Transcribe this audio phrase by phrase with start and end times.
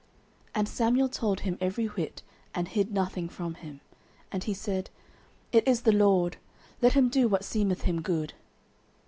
[0.01, 0.09] 09:003:018
[0.55, 2.23] And Samuel told him every whit,
[2.55, 3.81] and hid nothing from him.
[4.31, 4.89] And he said,
[5.51, 6.37] It is the LORD:
[6.81, 8.33] let him do what seemeth him good.